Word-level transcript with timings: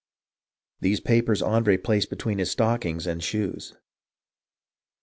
These 0.79 0.99
papers 0.99 1.43
Andre 1.43 1.77
placed 1.77 2.09
between 2.09 2.39
his 2.39 2.49
stock 2.49 2.87
ings 2.87 3.05
and 3.05 3.21
shoes. 3.23 3.77